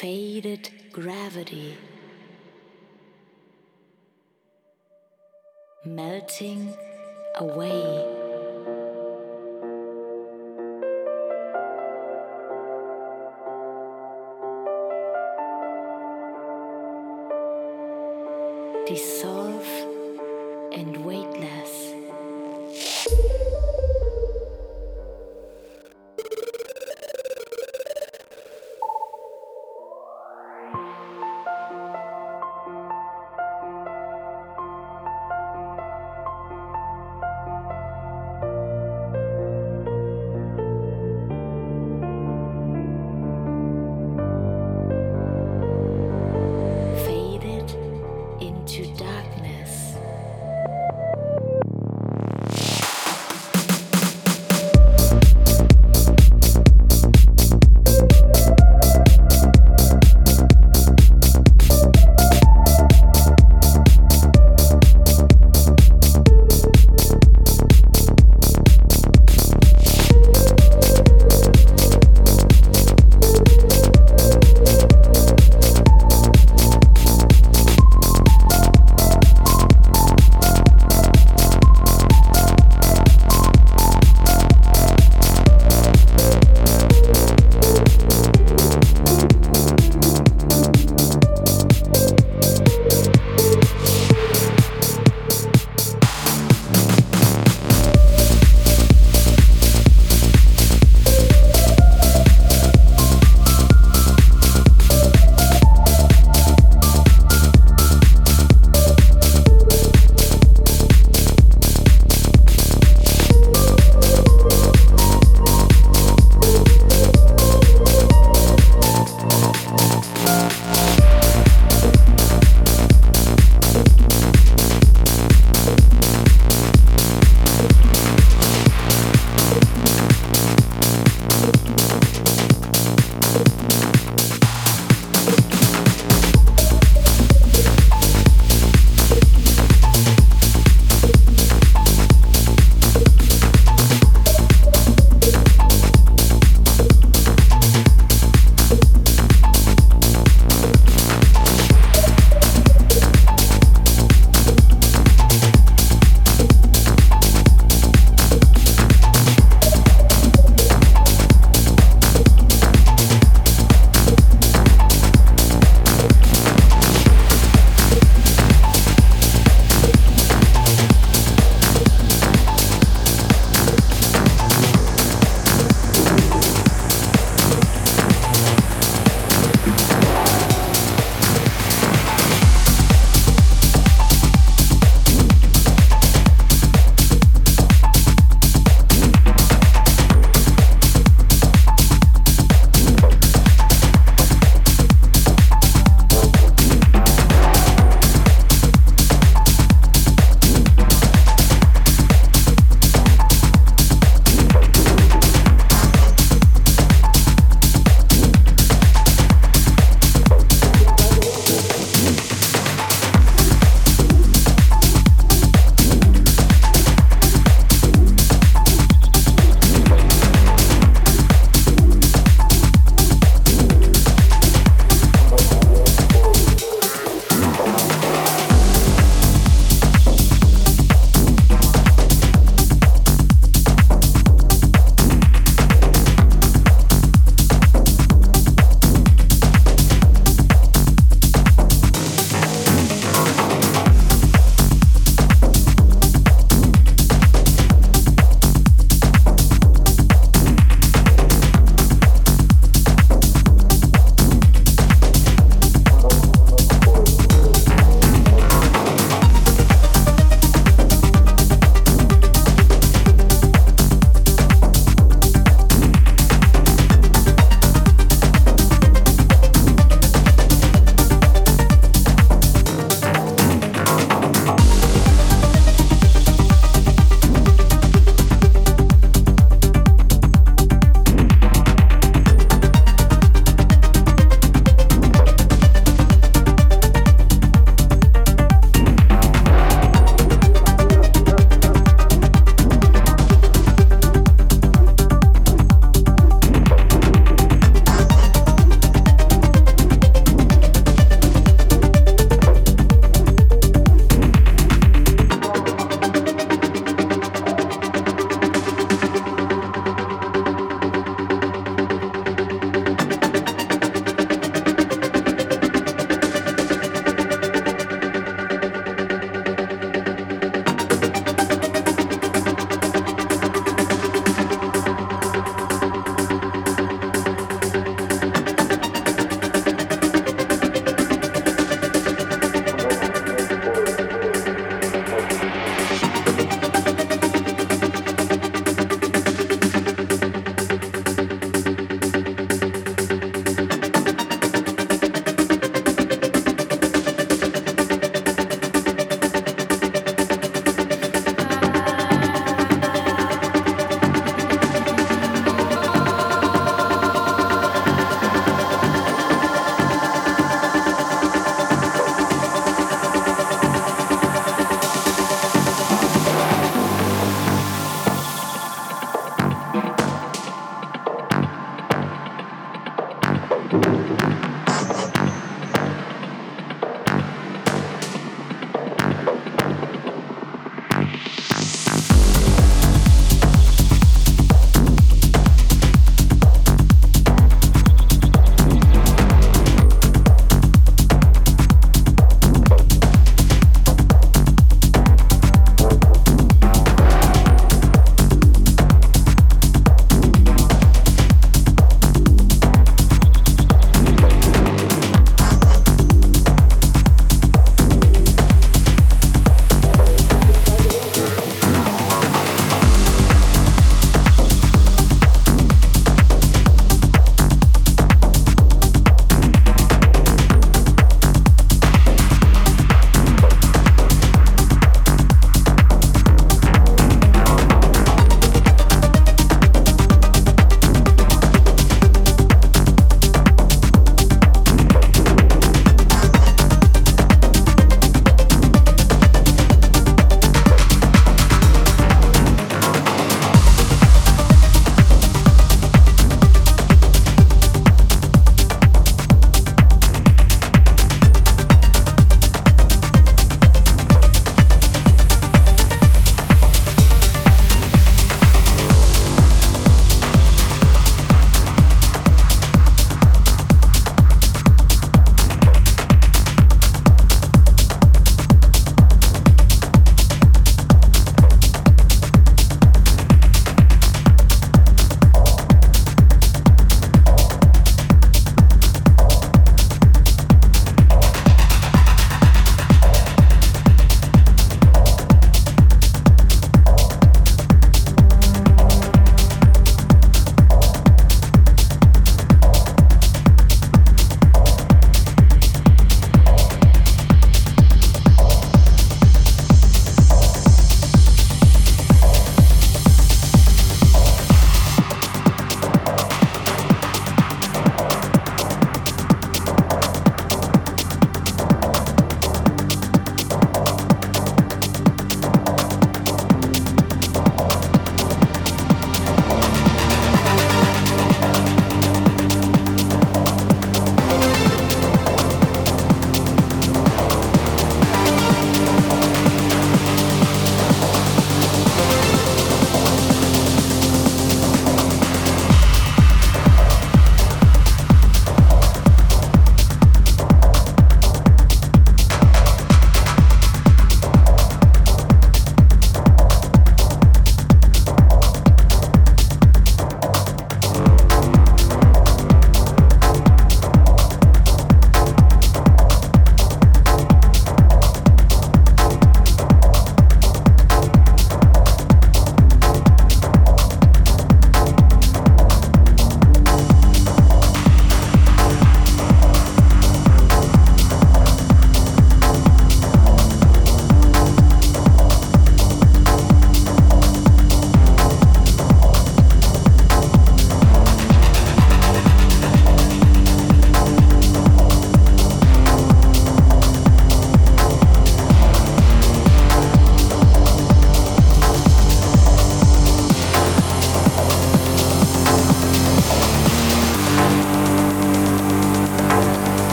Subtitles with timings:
[0.00, 1.76] faded gravity.
[5.84, 6.74] Melting
[7.36, 8.19] away.